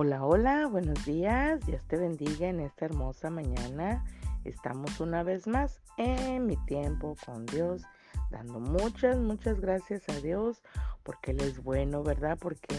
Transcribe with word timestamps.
Hola, 0.00 0.24
hola, 0.24 0.68
buenos 0.68 1.04
días. 1.04 1.58
Dios 1.66 1.82
te 1.88 1.96
bendiga 1.96 2.46
en 2.46 2.60
esta 2.60 2.84
hermosa 2.84 3.30
mañana. 3.30 4.04
Estamos 4.44 5.00
una 5.00 5.24
vez 5.24 5.48
más 5.48 5.80
en 5.96 6.46
mi 6.46 6.56
tiempo 6.66 7.16
con 7.26 7.46
Dios, 7.46 7.82
dando 8.30 8.60
muchas, 8.60 9.18
muchas 9.18 9.58
gracias 9.60 10.08
a 10.08 10.20
Dios 10.20 10.62
porque 11.02 11.32
Él 11.32 11.40
es 11.40 11.64
bueno, 11.64 12.04
¿verdad? 12.04 12.38
Porque 12.40 12.76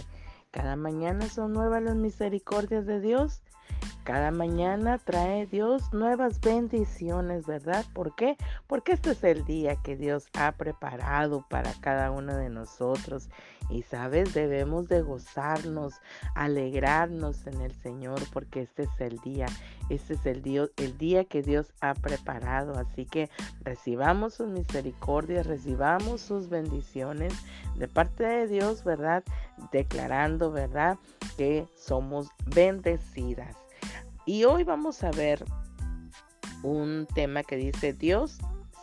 cada 0.49 0.77
mañana 0.77 1.27
son 1.27 1.51
nuevas 1.51 1.83
las 1.83 1.97
misericordias 1.97 2.85
de 2.85 3.01
Dios 3.01 3.43
cada 4.09 4.31
mañana 4.31 4.97
trae 4.97 5.45
Dios 5.45 5.93
nuevas 5.93 6.41
bendiciones, 6.41 7.45
¿verdad? 7.45 7.85
¿Por 7.93 8.15
qué? 8.15 8.37
Porque 8.65 8.93
este 8.93 9.11
es 9.11 9.23
el 9.23 9.45
día 9.45 9.75
que 9.75 9.95
Dios 9.95 10.29
ha 10.33 10.51
preparado 10.53 11.45
para 11.47 11.71
cada 11.73 12.09
uno 12.09 12.35
de 12.35 12.49
nosotros. 12.49 13.29
Y 13.69 13.83
sabes, 13.83 14.33
debemos 14.33 14.87
de 14.87 15.03
gozarnos, 15.03 15.93
alegrarnos 16.33 17.45
en 17.45 17.61
el 17.61 17.71
Señor, 17.71 18.19
porque 18.33 18.61
este 18.61 18.81
es 18.81 18.99
el 18.99 19.19
día, 19.19 19.45
este 19.91 20.15
es 20.15 20.25
el 20.25 20.71
el 20.77 20.97
día 20.97 21.25
que 21.25 21.43
Dios 21.43 21.71
ha 21.79 21.93
preparado. 21.93 22.79
Así 22.79 23.05
que 23.05 23.29
recibamos 23.61 24.33
sus 24.33 24.47
misericordias, 24.47 25.45
recibamos 25.45 26.21
sus 26.21 26.49
bendiciones 26.49 27.31
de 27.75 27.87
parte 27.87 28.23
de 28.23 28.47
Dios, 28.47 28.83
¿verdad? 28.83 29.23
Declarando, 29.71 30.51
¿verdad? 30.51 30.97
Que 31.37 31.67
somos 31.75 32.29
bendecidas. 32.47 33.68
Y 34.29 34.43
hoy 34.43 34.63
vamos 34.63 35.03
a 35.03 35.09
ver 35.09 35.43
un 36.61 37.07
tema 37.15 37.41
que 37.41 37.55
dice 37.55 37.93
Dios 37.93 38.37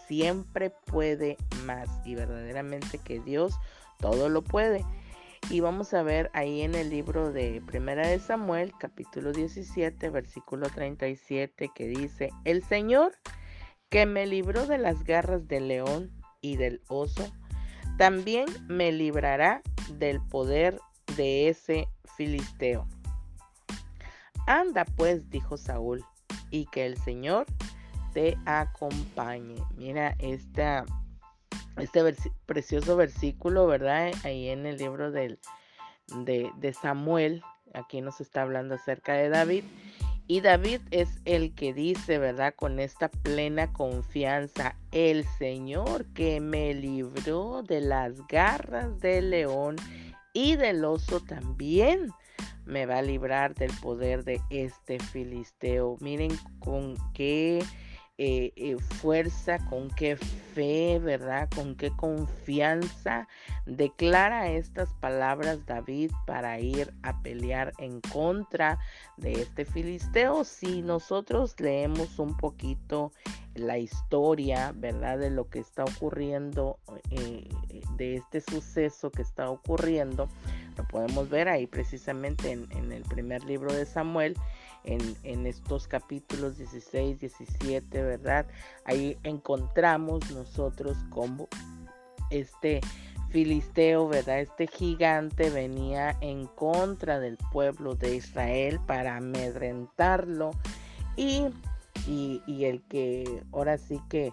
siempre 0.08 0.70
puede 0.70 1.36
más 1.64 1.88
y 2.04 2.16
verdaderamente 2.16 2.98
que 2.98 3.20
Dios 3.20 3.54
todo 4.00 4.28
lo 4.28 4.42
puede. 4.42 4.84
Y 5.48 5.60
vamos 5.60 5.94
a 5.94 6.02
ver 6.02 6.32
ahí 6.34 6.62
en 6.62 6.74
el 6.74 6.90
libro 6.90 7.30
de 7.30 7.62
Primera 7.64 8.08
de 8.08 8.18
Samuel, 8.18 8.72
capítulo 8.76 9.30
17, 9.30 10.10
versículo 10.10 10.68
37, 10.68 11.70
que 11.72 11.86
dice, 11.86 12.30
el 12.44 12.64
Señor 12.64 13.12
que 13.88 14.04
me 14.04 14.26
libró 14.26 14.66
de 14.66 14.78
las 14.78 15.04
garras 15.04 15.46
del 15.46 15.68
león 15.68 16.10
y 16.40 16.56
del 16.56 16.82
oso, 16.88 17.24
también 17.98 18.46
me 18.66 18.90
librará 18.90 19.62
del 19.92 20.20
poder 20.22 20.80
de 21.16 21.48
ese 21.50 21.86
filisteo. 22.16 22.88
Anda 24.46 24.84
pues, 24.84 25.28
dijo 25.30 25.56
Saúl, 25.56 26.04
y 26.50 26.66
que 26.66 26.86
el 26.86 26.96
Señor 26.98 27.46
te 28.12 28.38
acompañe. 28.46 29.56
Mira 29.76 30.14
esta, 30.18 30.84
este 31.76 32.14
precioso 32.46 32.96
versículo, 32.96 33.66
¿verdad? 33.66 34.12
Ahí 34.24 34.48
en 34.48 34.66
el 34.66 34.78
libro 34.78 35.10
del, 35.10 35.38
de, 36.24 36.50
de 36.56 36.72
Samuel, 36.72 37.42
aquí 37.74 38.00
nos 38.00 38.20
está 38.20 38.42
hablando 38.42 38.76
acerca 38.76 39.14
de 39.14 39.28
David. 39.28 39.64
Y 40.28 40.40
David 40.40 40.80
es 40.90 41.20
el 41.24 41.54
que 41.54 41.72
dice, 41.72 42.18
¿verdad? 42.18 42.54
Con 42.56 42.80
esta 42.80 43.08
plena 43.08 43.72
confianza, 43.72 44.74
el 44.90 45.24
Señor 45.38 46.06
que 46.14 46.40
me 46.40 46.74
libró 46.74 47.62
de 47.62 47.80
las 47.80 48.26
garras 48.26 48.98
del 49.00 49.30
león 49.30 49.76
y 50.32 50.56
del 50.56 50.84
oso 50.84 51.20
también 51.20 52.10
me 52.66 52.84
va 52.84 52.98
a 52.98 53.02
librar 53.02 53.54
del 53.54 53.70
poder 53.80 54.24
de 54.24 54.40
este 54.50 54.98
filisteo. 54.98 55.96
Miren 56.00 56.32
con 56.58 56.96
qué 57.14 57.62
eh, 58.18 58.54
eh, 58.56 58.76
fuerza, 58.78 59.58
con 59.68 59.90
qué 59.90 60.16
fe, 60.16 60.98
¿verdad? 60.98 61.50
Con 61.54 61.74
qué 61.76 61.90
confianza 61.90 63.28
declara 63.66 64.50
estas 64.50 64.92
palabras 64.94 65.66
David 65.66 66.10
para 66.26 66.58
ir 66.58 66.94
a 67.02 67.20
pelear 67.22 67.74
en 67.78 68.00
contra 68.00 68.78
de 69.18 69.32
este 69.32 69.66
filisteo. 69.66 70.44
Si 70.44 70.80
nosotros 70.80 71.60
leemos 71.60 72.18
un 72.18 72.36
poquito 72.38 73.12
la 73.54 73.78
historia, 73.78 74.72
¿verdad? 74.74 75.18
De 75.18 75.30
lo 75.30 75.48
que 75.48 75.58
está 75.58 75.84
ocurriendo, 75.84 76.78
eh, 77.10 77.48
de 77.96 78.16
este 78.16 78.40
suceso 78.40 79.10
que 79.10 79.22
está 79.22 79.50
ocurriendo, 79.50 80.28
lo 80.76 80.84
podemos 80.88 81.28
ver 81.28 81.48
ahí 81.48 81.66
precisamente 81.66 82.52
en, 82.52 82.92
el 82.92 83.02
primer 83.02 83.44
libro 83.44 83.72
de 83.72 83.86
Samuel, 83.86 84.36
en, 84.86 85.46
estos 85.46 85.86
capítulos 85.86 86.58
16, 86.58 87.20
17, 87.20 88.02
¿verdad? 88.02 88.46
Ahí 88.84 89.18
encontramos 89.22 90.30
nosotros 90.30 90.96
cómo 91.10 91.48
este 92.30 92.80
filisteo, 93.30 94.08
¿verdad? 94.08 94.40
Este 94.40 94.66
gigante 94.66 95.50
venía 95.50 96.16
en 96.20 96.46
contra 96.46 97.18
del 97.18 97.36
pueblo 97.52 97.94
de 97.94 98.16
Israel 98.16 98.80
para 98.86 99.16
amedrentarlo 99.16 100.52
y, 101.16 101.46
y 102.06 102.64
el 102.64 102.82
que 102.82 103.42
ahora 103.52 103.78
sí 103.78 104.00
que 104.08 104.32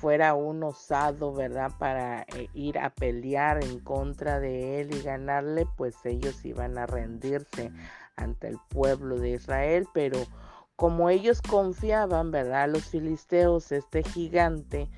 fuera 0.00 0.32
un 0.34 0.62
osado, 0.62 1.34
¿verdad? 1.34 1.70
Para 1.78 2.22
eh, 2.22 2.48
ir 2.54 2.78
a 2.78 2.88
pelear 2.88 3.62
en 3.62 3.80
contra 3.80 4.40
de 4.40 4.80
él 4.80 4.94
y 4.94 5.02
ganarle, 5.02 5.66
pues 5.76 5.94
ellos 6.04 6.42
iban 6.44 6.78
a 6.78 6.86
rendirse 6.86 7.70
ante 8.20 8.48
el 8.48 8.58
pueblo 8.68 9.18
de 9.18 9.30
Israel, 9.30 9.86
pero 9.92 10.18
como 10.76 11.10
ellos 11.10 11.42
confiaban, 11.42 12.30
¿verdad? 12.30 12.68
Los 12.68 12.84
filisteos, 12.84 13.70
este 13.72 14.02
gigante, 14.02 14.88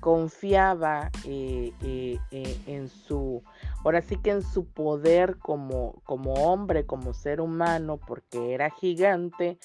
confiaba 0.00 1.10
eh, 1.24 1.72
eh, 1.82 2.18
en 2.66 2.88
su, 2.88 3.42
ahora 3.84 4.00
sí 4.02 4.16
que 4.16 4.30
en 4.30 4.42
su 4.42 4.66
poder 4.66 5.38
como, 5.38 6.00
como 6.04 6.32
hombre, 6.34 6.86
como 6.86 7.12
ser 7.12 7.40
humano, 7.40 7.98
porque 7.98 8.54
era 8.54 8.70
gigante, 8.70 9.58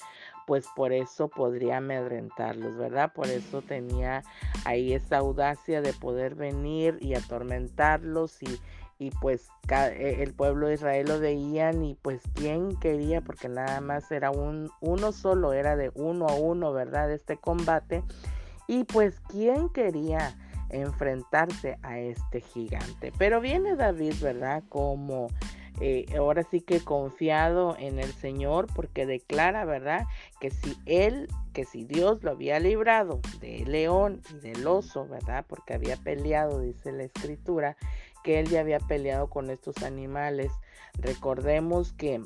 pues 0.46 0.66
por 0.76 0.92
eso 0.92 1.28
podría 1.28 1.78
amedrentarlos, 1.78 2.76
¿verdad? 2.76 3.12
Por 3.14 3.28
eso 3.28 3.62
tenía 3.62 4.22
ahí 4.64 4.92
esa 4.92 5.18
audacia 5.18 5.80
de 5.80 5.92
poder 5.94 6.34
venir 6.34 6.98
y 7.00 7.14
atormentarlos 7.14 8.42
y, 8.42 8.60
y 8.98 9.10
pues 9.10 9.48
e, 9.68 10.22
el 10.22 10.34
pueblo 10.34 10.68
de 10.68 10.74
Israel 10.74 11.06
lo 11.08 11.20
veían 11.20 11.84
y 11.84 11.94
pues 11.94 12.22
quién 12.34 12.76
quería, 12.76 13.20
porque 13.20 13.48
nada 13.48 13.80
más 13.80 14.10
era 14.10 14.30
un, 14.30 14.70
uno 14.80 15.12
solo, 15.12 15.52
era 15.52 15.76
de 15.76 15.90
uno 15.94 16.26
a 16.26 16.34
uno, 16.34 16.72
¿verdad? 16.72 17.10
Este 17.10 17.36
combate. 17.36 18.02
Y 18.66 18.84
pues 18.84 19.20
quién 19.28 19.68
quería 19.68 20.36
enfrentarse 20.70 21.78
a 21.82 21.98
este 21.98 22.40
gigante. 22.40 23.12
Pero 23.18 23.40
viene 23.40 23.76
David, 23.76 24.14
¿verdad? 24.20 24.62
Como 24.68 25.28
eh, 25.80 26.06
ahora 26.16 26.44
sí 26.44 26.60
que 26.60 26.80
confiado 26.80 27.76
en 27.78 27.98
el 27.98 28.12
Señor 28.12 28.68
porque 28.74 29.06
declara, 29.06 29.64
¿verdad? 29.64 30.06
Que 30.40 30.50
si 30.50 30.76
Él, 30.86 31.28
que 31.52 31.64
si 31.64 31.84
Dios 31.84 32.22
lo 32.22 32.30
había 32.30 32.60
librado 32.60 33.20
del 33.40 33.72
león 33.72 34.20
y 34.32 34.38
del 34.38 34.66
oso, 34.66 35.06
¿verdad? 35.08 35.44
Porque 35.48 35.74
había 35.74 35.96
peleado, 35.96 36.60
dice 36.60 36.92
la 36.92 37.04
escritura, 37.04 37.76
que 38.24 38.40
Él 38.40 38.48
ya 38.48 38.60
había 38.60 38.80
peleado 38.80 39.28
con 39.28 39.50
estos 39.50 39.84
animales. 39.84 40.50
Recordemos 40.94 41.92
que, 41.92 42.24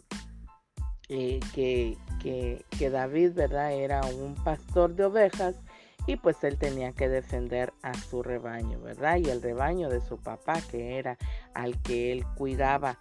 eh, 1.11 1.41
que, 1.55 1.99
que, 2.23 2.65
que 2.79 2.89
David, 2.89 3.33
¿verdad? 3.35 3.73
Era 3.73 4.01
un 4.07 4.35
pastor 4.37 4.95
de 4.95 5.05
ovejas 5.05 5.57
y 6.09 6.17
pues 6.17 6.43
él 6.43 6.57
tenía 6.57 6.93
que 6.93 7.07
defender 7.07 7.75
a 7.83 7.93
su 7.93 8.23
rebaño, 8.23 8.81
¿verdad? 8.81 9.19
Y 9.19 9.29
el 9.29 9.43
rebaño 9.43 9.91
de 9.91 10.01
su 10.01 10.17
papá, 10.17 10.59
que 10.71 10.99
era 10.99 11.19
al 11.53 11.81
que 11.83 12.13
él 12.13 12.25
cuidaba. 12.35 12.99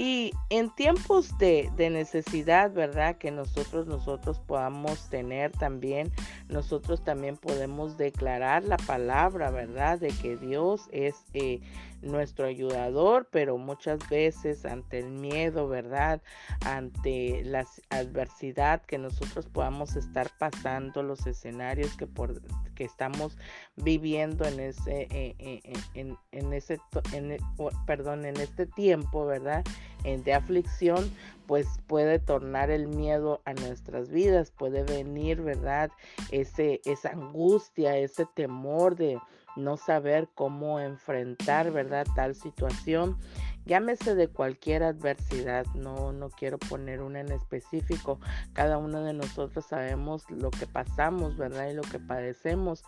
Y 0.00 0.32
en 0.48 0.72
tiempos 0.76 1.36
de, 1.38 1.72
necesidad, 1.76 2.70
¿verdad? 2.70 3.16
Que 3.16 3.32
nosotros, 3.32 3.88
nosotros 3.88 4.38
podamos 4.38 5.10
tener 5.10 5.50
también, 5.50 6.12
nosotros 6.48 7.02
también 7.02 7.36
podemos 7.36 7.98
declarar 7.98 8.62
la 8.62 8.76
palabra, 8.76 9.50
¿verdad? 9.50 9.98
De 9.98 10.10
que 10.10 10.36
Dios 10.36 10.88
es 10.92 11.16
eh, 11.34 11.60
nuestro 12.00 12.46
ayudador, 12.46 13.28
pero 13.32 13.58
muchas 13.58 13.98
veces 14.08 14.64
ante 14.64 15.00
el 15.00 15.10
miedo, 15.10 15.66
¿verdad? 15.66 16.22
Ante 16.64 17.42
la 17.44 17.66
adversidad 17.90 18.82
que 18.82 18.98
nosotros 18.98 19.46
podamos 19.46 19.96
estar 19.96 20.30
pasando, 20.38 21.02
los 21.02 21.26
escenarios 21.26 21.96
que, 21.96 22.06
por, 22.06 22.40
que 22.76 22.84
estamos 22.84 23.36
viviendo 23.74 24.44
en 24.44 24.60
ese, 24.60 25.08
eh, 25.10 25.34
eh, 25.40 25.60
en, 25.94 26.16
en, 26.30 26.52
ese, 26.52 26.78
en, 27.12 27.36
perdón, 27.84 28.24
en 28.26 28.36
este 28.36 28.66
tiempo, 28.66 29.26
¿verdad? 29.26 29.64
De 30.02 30.34
aflicción, 30.34 31.12
pues 31.46 31.66
puede 31.86 32.18
tornar 32.18 32.70
el 32.70 32.88
miedo 32.88 33.40
a 33.44 33.54
nuestras 33.54 34.10
vidas, 34.10 34.50
puede 34.50 34.82
venir, 34.82 35.40
¿verdad? 35.40 35.90
Ese, 36.30 36.80
esa 36.84 37.10
angustia, 37.10 37.96
ese 37.96 38.26
temor 38.34 38.96
de 38.96 39.18
no 39.56 39.76
saber 39.76 40.28
cómo 40.34 40.80
enfrentar, 40.80 41.70
¿verdad? 41.72 42.06
Tal 42.14 42.34
situación. 42.34 43.18
llámese 43.66 44.14
de 44.14 44.28
cualquier 44.28 44.82
adversidad, 44.82 45.66
no, 45.74 46.10
no 46.12 46.30
quiero 46.30 46.56
poner 46.56 47.02
una 47.02 47.20
en 47.20 47.30
específico, 47.30 48.18
cada 48.54 48.78
uno 48.78 49.02
de 49.02 49.12
nosotros 49.12 49.66
sabemos 49.66 50.24
lo 50.30 50.50
que 50.50 50.66
pasamos, 50.66 51.36
¿verdad? 51.36 51.68
Y 51.68 51.74
lo 51.74 51.82
que 51.82 51.98
padecemos, 51.98 52.82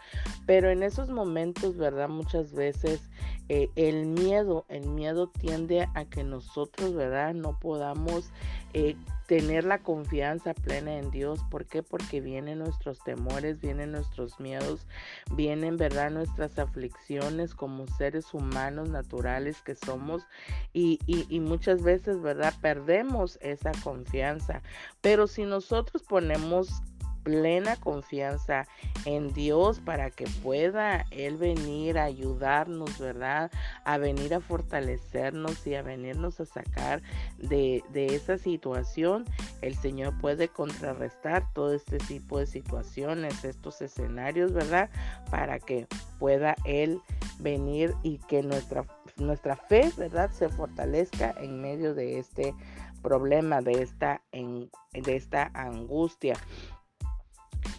pero 0.47 0.71
en 0.71 0.83
esos 0.83 1.11
momentos, 1.11 1.77
¿verdad? 1.77 2.09
Muchas 2.09 2.55
veces 2.55 3.11
eh, 3.51 3.69
el 3.77 4.07
miedo, 4.07 4.65
el 4.69 4.89
miedo 4.89 5.29
tiende 5.29 5.87
a 5.95 6.07
que 6.07 6.25
nosotros, 6.25 6.95
¿verdad? 7.01 7.33
No 7.33 7.59
podamos 7.59 8.31
eh, 8.75 8.95
tener 9.27 9.65
la 9.65 9.79
confianza 9.79 10.53
plena 10.53 10.99
en 10.99 11.11
Dios. 11.11 11.41
¿Por 11.51 11.65
qué? 11.65 11.83
Porque 11.83 12.21
vienen 12.21 12.59
nuestros 12.59 12.99
temores, 12.99 13.61
vienen 13.61 13.93
nuestros 13.93 14.39
miedos, 14.39 14.87
vienen, 15.35 15.77
¿verdad? 15.77 16.11
Nuestras 16.11 16.59
aflicciones 16.59 17.55
como 17.55 17.87
seres 17.87 18.35
humanos 18.35 18.91
naturales 18.91 19.63
que 19.63 19.75
somos 19.75 20.27
y, 20.75 20.99
y, 21.07 21.41
muchas 21.41 21.83
veces, 21.83 22.21
¿verdad? 22.21 22.53
Perdemos 22.61 23.39
esa 23.41 23.73
confianza. 23.83 24.63
Pero 25.01 25.27
si 25.27 25.45
nosotros 25.45 26.03
ponemos 26.03 26.83
plena 27.23 27.77
confianza 27.77 28.67
en 29.05 29.33
Dios 29.33 29.81
para 29.81 30.11
que 30.11 30.27
pueda 30.43 31.07
Él 31.11 31.37
venir 31.37 31.99
a 31.99 32.05
ayudarnos, 32.05 32.99
¿verdad? 32.99 33.51
A 33.85 33.99
venir 33.99 34.35
a 34.35 34.41
fortalecernos 34.41 35.67
y 35.67 35.75
a 35.75 35.83
venirnos 35.83 36.41
a 36.41 36.47
sacar 36.47 37.03
de, 37.39 37.83
de 37.93 38.15
esa 38.15 38.39
situación. 38.39 39.25
El 39.63 39.75
Señor 39.75 40.19
puede 40.21 40.49
contrarrestar 40.49 41.45
todo 41.53 41.75
este 41.75 41.99
tipo 41.99 42.39
de 42.39 42.47
situaciones, 42.47 43.45
estos 43.45 43.81
escenarios, 43.83 44.53
¿verdad? 44.53 44.91
Para 45.31 45.59
que 45.59 45.87
pueda 46.19 46.57
Él 46.65 47.01
venir 47.39 47.95
y 48.03 48.19
que 48.19 48.43
nuestra, 48.43 48.85
nuestra 49.17 49.57
fe, 49.57 49.91
¿verdad? 49.97 50.31
Se 50.31 50.49
fortalezca 50.49 51.35
en 51.39 51.61
medio 51.61 51.95
de 51.95 52.19
este 52.19 52.55
problema, 53.03 53.63
de 53.63 53.83
esta, 53.83 54.21
en, 54.33 54.71
de 54.93 55.17
esta 55.17 55.51
angustia. 55.55 56.35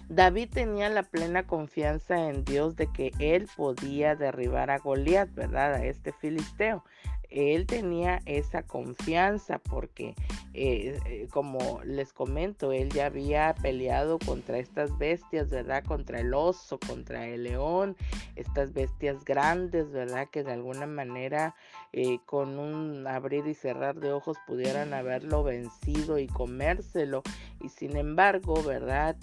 David 0.10 0.50
tenía 0.54 0.90
la 0.90 1.04
plena 1.04 1.48
confianza 1.48 2.30
en 2.30 2.44
Dios 2.44 2.76
de 2.76 2.88
que 2.88 3.12
él 3.20 3.48
podía 3.56 4.16
derribar 4.16 4.70
a 4.70 4.80
Goliat, 4.80 5.34
¿verdad? 5.34 5.76
A 5.76 5.86
este 5.86 6.12
filisteo. 6.12 6.84
Él 7.30 7.66
tenía 7.66 8.20
esa 8.26 8.64
confianza 8.64 9.60
porque, 9.60 10.16
eh, 10.54 11.00
eh, 11.06 11.28
como 11.32 11.82
les 11.86 12.12
comento, 12.12 12.74
él 12.74 12.90
ya 12.90 13.06
había 13.06 13.56
peleado 13.62 14.20
contra 14.20 14.58
estas 14.58 14.98
bestias, 14.98 15.50
¿verdad? 15.50 15.84
Contra 15.86 16.20
el 16.20 16.34
oso, 16.34 16.78
contra 16.78 17.26
el 17.28 17.44
león, 17.44 17.96
estas 18.36 18.74
bestias 18.74 19.24
grandes, 19.24 19.92
¿verdad? 19.92 20.28
Que 20.30 20.44
de 20.44 20.52
alguna 20.52 20.88
manera 20.88 21.56
eh, 21.94 22.20
con 22.26 22.60
un 22.60 23.08
abrir 23.08 23.48
y 23.48 23.54
cerrar 23.54 24.00
de 24.00 24.12
ojos 24.12 24.38
pudieran 24.46 24.94
haberlo 24.94 25.44
vencido 25.44 26.20
y 26.20 26.28
comérselo. 26.28 27.24
Y 27.62 27.70
sin 27.70 27.96
embargo, 27.96 28.62
¿verdad? 28.64 29.16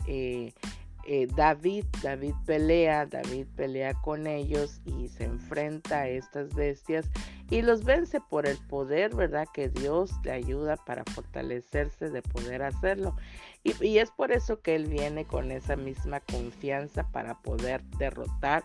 Eh, 1.10 1.26
David, 1.34 1.86
David 2.02 2.34
pelea, 2.44 3.06
David 3.06 3.46
pelea 3.56 3.94
con 3.94 4.26
ellos 4.26 4.82
y 4.84 5.08
se 5.08 5.24
enfrenta 5.24 6.00
a 6.00 6.08
estas 6.08 6.54
bestias 6.54 7.10
y 7.48 7.62
los 7.62 7.82
vence 7.82 8.20
por 8.20 8.46
el 8.46 8.58
poder, 8.68 9.14
¿verdad? 9.14 9.48
Que 9.54 9.70
Dios 9.70 10.10
le 10.22 10.32
ayuda 10.32 10.76
para 10.76 11.04
fortalecerse 11.04 12.10
de 12.10 12.20
poder 12.20 12.62
hacerlo. 12.62 13.16
Y, 13.64 13.72
y, 13.82 14.00
es 14.00 14.10
por 14.10 14.32
eso 14.32 14.60
que 14.60 14.74
él 14.76 14.84
viene 14.84 15.24
con 15.24 15.50
esa 15.50 15.76
misma 15.76 16.20
confianza 16.20 17.10
para 17.10 17.40
poder 17.40 17.82
derrotar 17.96 18.64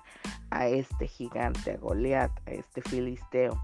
a 0.49 0.67
este 0.67 1.07
gigante, 1.07 1.71
a 1.71 1.77
Goliat, 1.77 2.31
a 2.45 2.51
este 2.51 2.81
filisteo. 2.81 3.57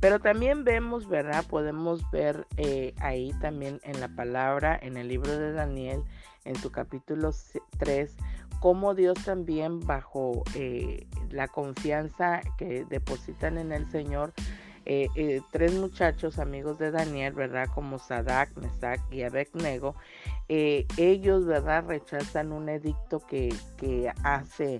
Pero 0.00 0.18
también 0.18 0.64
vemos, 0.64 1.08
¿verdad? 1.08 1.44
Podemos 1.46 2.10
ver 2.10 2.46
eh, 2.56 2.94
ahí 3.00 3.32
también 3.40 3.80
en 3.84 4.00
la 4.00 4.08
palabra, 4.08 4.78
en 4.80 4.96
el 4.96 5.08
libro 5.08 5.36
de 5.36 5.52
Daniel, 5.52 6.02
en 6.46 6.56
su 6.56 6.72
capítulo 6.72 7.32
3, 7.78 8.16
cómo 8.60 8.94
Dios 8.94 9.22
también 9.22 9.80
bajo 9.80 10.42
eh, 10.54 11.06
la 11.30 11.48
confianza 11.48 12.40
que 12.56 12.86
depositan 12.86 13.58
en 13.58 13.72
el 13.72 13.90
Señor, 13.90 14.32
eh, 14.86 15.42
tres 15.52 15.74
muchachos 15.74 16.38
amigos 16.38 16.78
de 16.78 16.90
Daniel, 16.90 17.34
¿verdad? 17.34 17.68
Como 17.74 17.98
Sadak, 17.98 18.56
Mesac 18.56 19.00
y 19.12 19.22
Abednego, 19.22 19.94
ellos, 20.48 21.44
¿verdad? 21.44 21.84
Rechazan 21.86 22.52
un 22.52 22.70
edicto 22.70 23.20
que, 23.20 23.54
que 23.76 24.10
hace 24.24 24.78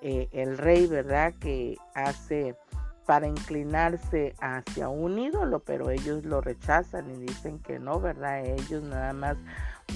el 0.00 0.58
rey, 0.58 0.86
¿verdad? 0.86 1.34
Que 1.38 1.76
hace 1.94 2.56
para 3.06 3.26
inclinarse 3.26 4.34
hacia 4.40 4.88
un 4.88 5.18
ídolo, 5.18 5.60
pero 5.60 5.90
ellos 5.90 6.24
lo 6.24 6.40
rechazan 6.40 7.10
y 7.10 7.16
dicen 7.18 7.58
que 7.58 7.78
no, 7.78 8.00
¿verdad? 8.00 8.44
Ellos 8.44 8.82
nada 8.82 9.12
más 9.12 9.36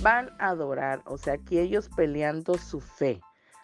van 0.03 0.31
a 0.39 0.49
adorar, 0.49 1.03
o 1.07 1.19
sea, 1.19 1.35
aquí 1.35 1.59
ellos 1.59 1.89
peleando 1.95 2.59
su 2.59 2.81
fe, 2.81 3.21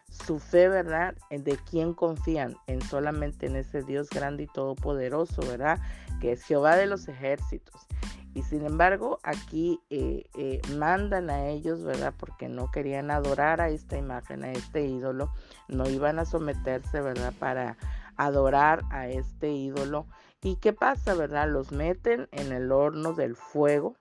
su 0.09 0.39
fe, 0.39 0.69
¿verdad? 0.69 1.15
De 1.31 1.59
quién 1.71 1.93
confían, 1.95 2.57
en 2.67 2.81
solamente 2.83 3.47
en 3.47 3.57
ese 3.57 3.83
Dios 3.83 4.09
grande 4.11 4.45
y 4.45 4.47
todopoderoso, 4.47 5.43
¿verdad? 5.43 5.79
Que 6.21 6.33
es 6.33 6.43
Jehová 6.45 6.77
de 6.77 6.87
los 6.87 7.09
ejércitos. 7.09 7.87
Y 8.35 8.43
sin 8.43 8.67
embargo, 8.67 9.21
aquí 9.23 9.81
eh, 9.91 10.25
eh, 10.37 10.61
mandan 10.77 11.31
a 11.31 11.47
ellos, 11.47 11.85
¿verdad? 11.85 12.13
Porque 12.17 12.49
no 12.49 12.69
querían 12.73 13.13
adorar 13.13 13.61
a 13.61 13.69
esta 13.69 13.97
imagen, 13.97 14.43
a 14.43 14.51
este 14.51 14.85
ídolo, 14.85 15.31
no 15.69 15.89
iban 15.89 16.19
a 16.19 16.25
someterse, 16.25 17.01
¿verdad? 17.01 17.33
Para 17.39 17.77
adorar 18.17 18.83
a 18.91 19.09
este 19.09 19.51
ídolo. 19.51 20.07
¿Y 20.43 20.57
qué 20.57 20.73
pasa, 20.73 21.15
verdad? 21.15 21.49
Los 21.49 21.73
meten 21.73 22.29
en 22.33 22.53
el 22.53 22.71
horno 22.71 23.13
del 23.13 23.35
fuego, 23.37 23.97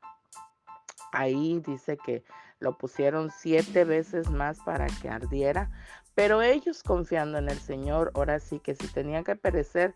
Ahí 1.14 1.62
dice 1.66 1.96
que 1.96 2.24
lo 2.60 2.76
pusieron 2.76 3.30
siete 3.30 3.86
veces 3.86 4.32
más 4.32 4.60
para 4.66 4.88
que 4.88 5.10
ardiera, 5.10 5.70
pero 6.16 6.42
ellos 6.42 6.82
confiando 6.82 7.38
en 7.38 7.50
el 7.50 7.60
Señor, 7.60 8.12
ahora 8.16 8.40
sí 8.40 8.60
que 8.60 8.74
si 8.74 8.88
tenían 8.88 9.24
que 9.24 9.36
perecer, 9.36 9.94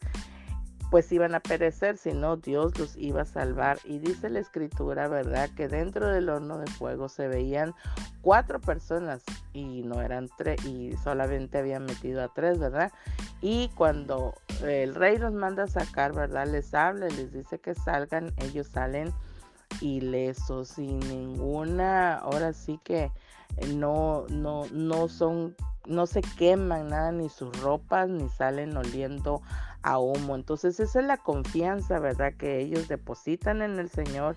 pues 0.90 1.12
iban 1.12 1.36
a 1.36 1.40
perecer, 1.40 1.98
si 1.98 2.14
no 2.14 2.38
Dios 2.38 2.78
los 2.80 2.96
iba 2.98 3.22
a 3.22 3.26
salvar. 3.26 3.80
Y 3.84 4.00
dice 4.00 4.30
la 4.30 4.40
escritura, 4.40 5.08
¿verdad? 5.08 5.50
Que 5.56 5.68
dentro 5.68 6.08
del 6.08 6.30
horno 6.30 6.58
de 6.58 6.68
fuego 6.68 7.10
se 7.10 7.28
veían 7.28 7.74
cuatro 8.22 8.60
personas 8.60 9.24
y 9.54 9.84
no 9.84 10.02
eran 10.02 10.30
tres, 10.38 10.64
y 10.66 10.96
solamente 10.98 11.58
habían 11.58 11.86
metido 11.86 12.24
a 12.24 12.34
tres, 12.34 12.60
¿verdad? 12.60 12.92
Y 13.42 13.70
cuando 13.76 14.34
el 14.64 14.96
rey 14.96 15.18
los 15.18 15.34
manda 15.34 15.64
a 15.64 15.68
sacar, 15.68 16.14
¿verdad? 16.14 16.48
Les 16.48 16.74
habla, 16.74 17.08
les 17.08 17.32
dice 17.32 17.60
que 17.60 17.76
salgan, 17.76 18.34
ellos 18.38 18.68
salen 18.68 19.14
ilesos, 19.82 20.70
sin 20.70 21.00
ninguna, 21.00 22.16
ahora 22.16 22.54
sí 22.54 22.80
que 22.84 23.12
no, 23.76 24.26
no, 24.30 24.66
no 24.72 25.08
son, 25.08 25.56
no 25.88 26.06
se 26.06 26.22
queman 26.22 26.90
nada, 26.90 27.12
ni 27.12 27.30
sus 27.30 27.60
ropas, 27.62 28.10
ni 28.10 28.30
salen 28.30 28.76
oliendo 28.76 29.42
a 29.82 30.00
humo. 30.00 30.36
Entonces 30.36 30.80
esa 30.80 31.00
es 31.00 31.06
la 31.06 31.18
confianza, 31.18 32.00
¿verdad? 32.00 32.34
Que 32.38 32.60
ellos 32.60 32.88
depositan 32.88 33.62
en 33.62 33.80
el 33.80 33.90
Señor 33.90 34.36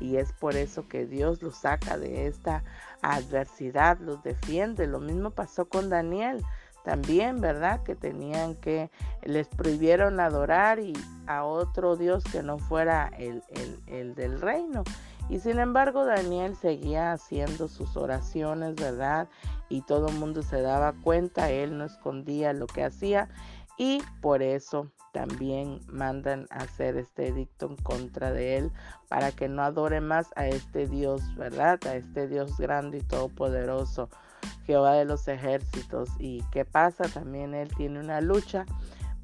y 0.00 0.16
es 0.16 0.32
por 0.32 0.56
eso 0.56 0.88
que 0.88 1.06
Dios 1.06 1.42
los 1.42 1.56
saca 1.56 1.98
de 1.98 2.26
esta 2.26 2.62
adversidad, 3.02 3.98
los 3.98 4.22
defiende. 4.22 4.86
Lo 4.86 5.00
mismo 5.00 5.30
pasó 5.30 5.66
con 5.66 5.90
Daniel 5.90 6.42
también, 6.84 7.40
¿verdad? 7.40 7.82
Que 7.82 7.94
tenían 7.94 8.54
que, 8.56 8.90
les 9.22 9.48
prohibieron 9.48 10.20
adorar 10.20 10.80
y 10.80 10.92
a 11.26 11.44
otro 11.44 11.96
Dios 11.96 12.24
que 12.24 12.42
no 12.42 12.58
fuera 12.58 13.10
el, 13.18 13.42
el, 13.86 14.14
del 14.14 14.40
reino. 14.40 14.82
Y 15.32 15.40
sin 15.40 15.58
embargo 15.58 16.04
Daniel 16.04 16.54
seguía 16.56 17.12
haciendo 17.12 17.66
sus 17.66 17.96
oraciones, 17.96 18.74
¿verdad? 18.74 19.30
Y 19.70 19.80
todo 19.80 20.08
el 20.08 20.16
mundo 20.16 20.42
se 20.42 20.60
daba 20.60 20.92
cuenta, 20.92 21.50
él 21.50 21.78
no 21.78 21.86
escondía 21.86 22.52
lo 22.52 22.66
que 22.66 22.84
hacía 22.84 23.30
y 23.78 24.02
por 24.20 24.42
eso 24.42 24.92
también 25.14 25.80
mandan 25.86 26.46
a 26.50 26.58
hacer 26.58 26.98
este 26.98 27.28
edicto 27.28 27.64
en 27.70 27.76
contra 27.76 28.30
de 28.30 28.58
él 28.58 28.72
para 29.08 29.32
que 29.32 29.48
no 29.48 29.62
adore 29.62 30.02
más 30.02 30.28
a 30.36 30.48
este 30.48 30.86
Dios, 30.86 31.22
¿verdad? 31.34 31.80
A 31.86 31.94
este 31.94 32.28
Dios 32.28 32.58
grande 32.58 32.98
y 32.98 33.02
todopoderoso. 33.02 34.10
Jehová 34.66 34.96
de 34.96 35.06
los 35.06 35.26
ejércitos. 35.28 36.10
¿Y 36.18 36.42
qué 36.50 36.66
pasa? 36.66 37.04
También 37.04 37.54
él 37.54 37.74
tiene 37.74 38.00
una 38.00 38.20
lucha, 38.20 38.66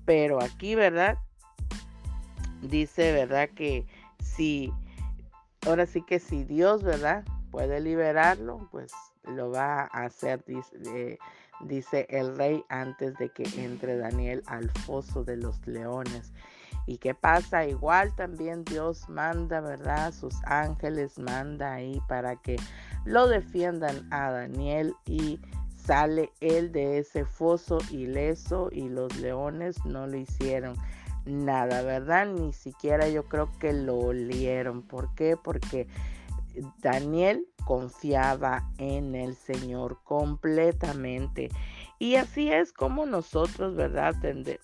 pero 0.07 0.43
aquí, 0.43 0.75
¿verdad? 0.75 1.19
Dice, 2.63 3.13
¿verdad? 3.13 3.51
Que 3.51 3.87
si, 4.23 4.73
ahora 5.69 5.87
sí 5.87 6.03
que 6.03 6.19
si 6.19 6.45
Dios, 6.45 6.83
¿verdad? 6.83 7.25
Puede 7.51 7.81
liberarlo, 7.81 8.69
pues 8.71 8.93
lo 9.25 9.51
va 9.51 9.83
a 9.83 10.05
hacer, 10.05 10.45
dice, 10.47 10.77
eh, 10.87 11.19
dice 11.61 12.07
el 12.11 12.37
rey 12.37 12.65
antes 12.69 13.15
de 13.19 13.31
que 13.31 13.45
entre 13.63 13.97
Daniel 13.97 14.43
al 14.47 14.71
foso 14.71 15.25
de 15.25 15.37
los 15.37 15.67
leones. 15.67 16.33
¿Y 16.87 16.99
qué 16.99 17.15
pasa? 17.15 17.67
Igual 17.67 18.15
también 18.17 18.65
Dios 18.65 19.09
manda, 19.11 19.61
¿verdad? 19.61 20.13
Sus 20.13 20.35
ángeles 20.45 21.19
manda 21.19 21.75
ahí 21.75 22.01
para 22.09 22.37
que 22.37 22.57
lo 23.05 23.29
defiendan 23.29 24.11
a 24.11 24.31
Daniel 24.31 24.95
y 25.05 25.39
sale 25.77 26.33
él 26.41 26.73
de 26.73 26.99
ese 26.99 27.25
foso 27.25 27.79
ileso 27.91 28.71
y 28.73 28.89
los 28.89 29.15
leones 29.19 29.85
no 29.85 30.07
lo 30.07 30.17
hicieron 30.17 30.77
nada, 31.29 31.83
¿verdad? 31.83 32.27
Ni 32.27 32.53
siquiera 32.53 33.09
yo 33.09 33.25
creo 33.25 33.51
que 33.59 33.73
lo 33.73 33.97
olieron. 33.97 34.83
¿Por 34.83 35.15
qué? 35.15 35.37
Porque 35.37 35.87
Daniel 36.81 37.47
confiaba 37.65 38.69
en 38.79 39.15
el 39.15 39.37
Señor 39.37 39.99
completamente. 40.05 41.51
Y 41.99 42.17
así 42.17 42.51
es 42.51 42.73
como 42.73 43.07
nosotros, 43.07 43.75
¿verdad? 43.75 44.15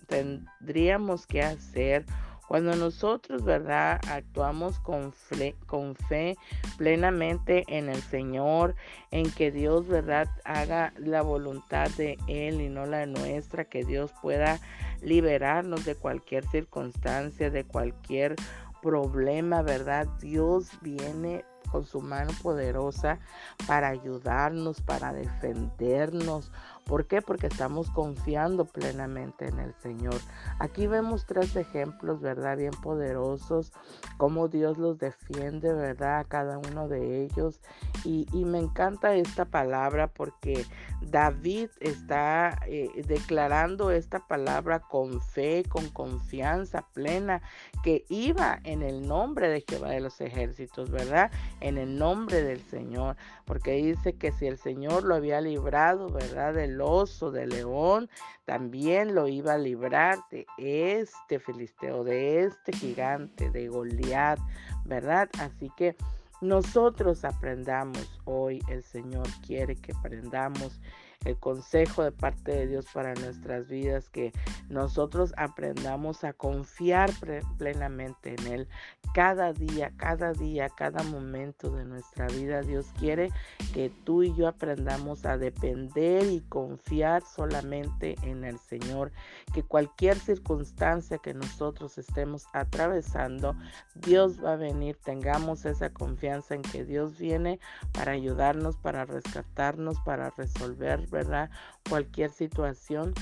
tendríamos 0.07 1.27
que 1.27 1.43
hacer 1.43 2.07
cuando 2.49 2.77
nosotros, 2.77 3.45
¿verdad? 3.45 4.01
Actuamos 4.09 4.79
con 4.81 5.13
fe, 5.13 6.37
plenamente 6.77 7.65
en 7.69 7.89
el 7.89 8.03
Señor, 8.03 8.75
en 9.11 9.31
que 9.31 9.51
Dios, 9.51 9.87
¿verdad? 9.89 10.29
Haga 10.45 10.93
la 10.99 11.23
voluntad 11.23 11.91
de 11.97 12.19
Él 12.29 12.61
y 12.61 12.69
no 12.69 12.87
la 12.87 13.07
nuestra, 13.07 13.65
que 13.65 13.85
Dios 13.85 14.13
pueda 14.21 14.61
liberarnos 15.01 15.85
de 15.85 15.95
cualquier 15.95 16.47
circunstancia, 16.49 17.51
de 17.51 17.65
cualquier 17.65 18.37
problema, 18.83 19.63
¿verdad? 19.63 20.07
Dios 20.21 20.71
viene 20.83 21.45
con 21.71 21.85
su 21.85 22.01
mano 22.01 22.31
poderosa 22.43 23.19
para 23.67 23.89
ayudarnos, 23.89 24.81
para 24.81 25.13
defendernos. 25.13 26.53
¿Por 26.85 27.07
qué? 27.07 27.23
Porque 27.23 27.47
estamos 27.47 27.91
confiando 27.91 28.65
plenamente 28.65 29.49
en 29.49 29.59
el 29.59 29.75
Señor. 29.75 30.17
Aquí 30.59 30.87
vemos 30.87 31.27
tres 31.27 31.57
ejemplos, 31.57 32.21
¿verdad? 32.21 32.57
Bien 32.57 32.73
poderosos, 32.83 33.73
cómo 34.17 34.49
Dios 34.49 34.79
los 34.79 34.99
defiende, 34.99 35.73
¿verdad? 35.73 36.21
A 36.21 36.25
cada 36.25 36.59
uno 36.59 36.89
de 36.89 37.25
ellos. 37.25 37.61
Y, 38.05 38.27
me 38.45 38.59
encanta 38.59 39.15
esta 39.15 39.47
palabra 39.47 40.09
porque 40.09 40.67
David 41.01 41.71
está 41.81 42.59
eh, 42.67 42.91
declarando 43.07 43.91
esta 43.91 44.21
palabra 44.27 44.81
con 44.81 45.23
fe, 45.23 45.65
con 45.67 45.89
confianza 45.89 46.87
plena, 46.93 47.41
que 47.83 48.05
iba 48.11 48.61
en 48.65 48.83
el 48.83 49.09
nombre 49.09 49.49
de 49.49 49.65
Jehová 49.67 49.89
de 49.89 50.01
los 50.01 50.21
ejércitos, 50.21 50.91
¿verdad? 50.91 51.31
en 51.61 51.79
el 51.79 51.99
nombre 51.99 52.43
del 52.43 52.61
Señor, 52.61 53.17
porque 53.45 53.73
dice 53.73 54.15
que 54.15 54.33
si 54.33 54.47
el 54.47 54.59
Señor 54.59 55.05
lo 55.05 55.15
había 55.15 55.41
librado, 55.41 56.09
¿verdad? 56.11 56.55
Del 56.55 56.74
oso, 56.81 57.31
del 57.31 57.51
león, 57.51 58.09
también 58.45 59.15
lo 59.15 59.29
iba 59.29 59.55
a 59.55 59.59
librar 59.59 60.19
de 60.31 60.47
este 60.59 61.39
filisteo, 61.39 62.05
de 62.05 62.45
este 62.45 62.73
gigante, 62.73 63.51
de 63.51 63.69
Goliat, 63.69 64.39
¿verdad? 64.85 65.29
Así 65.39 65.71
que 65.77 65.97
nosotros 66.41 67.25
aprendamos 67.25 68.21
hoy, 68.25 68.61
el 68.69 68.83
Señor 68.83 69.27
quiere 69.47 69.77
que 69.77 69.93
aprendamos 69.93 70.81
el 71.25 71.37
consejo 71.39 72.03
de 72.03 72.13
parte 72.13 72.53
de 72.53 72.67
Dios 72.67 72.87
para 72.93 73.15
nuestras 73.15 73.69
vidas, 73.69 74.09
que 74.09 74.33
nosotros 74.69 75.33
aprendamos 75.37 76.25
a 76.25 76.33
confiar 76.33 77.11
plenamente 77.59 78.35
en 78.39 78.47
Él. 78.53 78.69
Cada 79.15 79.53
día, 79.53 79.93
cada 79.97 80.33
día, 80.33 80.69
cada 80.69 81.03
momento 81.05 81.71
de 81.71 81.85
nuestra 81.85 82.27
vida, 82.27 82.63
Dios 82.63 82.87
quiere 82.99 83.31
que 83.73 83.91
tú 84.05 84.23
y 84.23 84.35
yo 84.35 84.49
aprendamos 84.49 85.25
a 85.25 85.39
depender 85.39 86.27
y 86.27 86.41
confiar 86.41 87.23
solamente 87.23 88.17
en 88.23 88.45
el 88.45 88.59
Señor. 88.59 89.13
Que 89.53 89.63
cualquier 89.63 90.19
circunstancia 90.19 91.19
que 91.19 91.35
nosotros 91.35 91.97
estemos 91.99 92.47
atravesando, 92.53 93.55
Dios 93.95 94.43
va 94.45 94.55
a 94.55 94.57
venir. 94.57 94.97
Tengamos 95.05 95.65
esa 95.65 95.91
confianza 95.91 96.55
en 96.55 96.63
que 96.63 96.85
Dios 96.85 97.19
viene 97.19 97.61
para 97.93 98.13
ayudarnos, 98.13 98.77
para 98.77 99.05
rescatarnos, 99.05 100.01
para 100.01 100.31
resolver 100.31 101.07
¿verdad? 101.15 101.49
Cualquier 101.89 102.31
situación, 102.31 103.15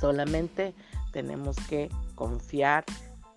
solamente 0.00 0.74
tenemos 1.12 1.56
que 1.68 1.90
confiar 2.14 2.84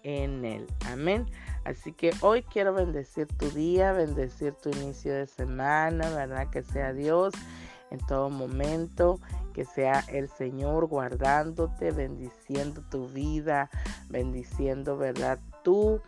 en 0.04 0.46
Él. 0.46 0.68
Amén. 0.86 1.26
Así 1.66 1.92
que 1.92 2.12
hoy 2.22 2.44
quiero 2.44 2.74
bendecir 2.74 3.28
tu 3.28 3.50
día, 3.50 3.92
bendecir 3.92 4.54
tu 4.54 4.70
inicio 4.70 5.14
de 5.14 5.28
semana, 5.28 6.10
¿verdad? 6.12 6.50
Que 6.50 6.64
sea 6.64 6.94
Dios 6.94 7.34
en 7.90 8.00
todo 8.08 8.30
momento, 8.30 9.20
que 9.54 9.66
sea 9.66 10.04
el 10.08 10.30
Señor 10.30 10.86
guardándote, 10.88 11.92
bendiciendo 11.92 12.84
tu 12.90 13.08
vida, 13.10 13.70
bendiciendo, 14.10 14.98
¿verdad? 14.98 15.40
Tú, 15.64 16.00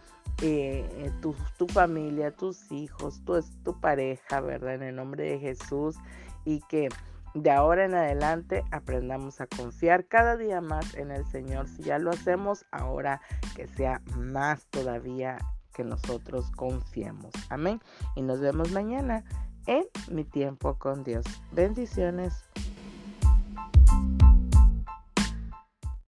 eh, 0.42 0.88
eh, 0.94 1.12
tu, 1.22 1.36
tu, 1.58 1.68
familia, 1.68 2.32
tus 2.32 2.72
hijos, 2.72 3.22
tu, 3.26 3.42
tu 3.64 3.80
pareja, 3.80 4.40
¿verdad? 4.40 4.76
En 4.76 4.84
el 4.84 4.96
nombre 4.96 5.24
de 5.24 5.40
Jesús 5.40 5.98
y 6.46 6.62
que 6.70 6.90
de 7.34 7.52
ahora 7.52 7.86
en 7.86 7.96
adelante 7.96 8.64
aprendamos 8.72 9.42
a 9.42 9.48
confiar 9.48 10.06
cada 10.06 10.38
día 10.38 10.62
más 10.62 10.96
en 10.96 11.12
el 11.12 11.26
Señor. 11.26 11.68
Si 11.68 11.84
ya 11.84 12.00
lo 12.00 12.12
hacemos, 12.12 12.66
ahora 12.72 13.22
que 13.56 13.68
sea 13.68 14.02
más 14.18 14.66
todavía 14.68 15.38
que 15.74 15.84
nosotros 15.84 16.52
confiemos. 16.52 17.32
Amén. 17.50 17.80
Y 18.16 18.22
nos 18.22 18.40
vemos 18.40 18.72
mañana 18.72 19.24
en 19.68 19.86
mi 20.10 20.24
tiempo 20.24 20.78
con 20.78 21.04
Dios. 21.04 21.26
Bendiciones. 21.52 22.44